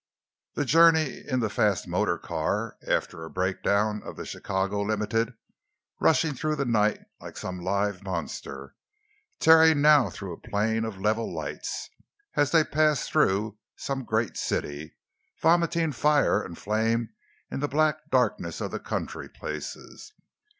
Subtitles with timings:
[0.55, 5.35] The journey in the fast motor car, after a breakdown of the Chicago Limited,
[5.99, 8.73] rushing through the night like some live monster,
[9.39, 11.91] tearing now through a plain of level lights,
[12.33, 14.95] as they passed through some great city,
[15.39, 17.11] vomiting fire and flame
[17.51, 20.13] into the black darkness of the country places.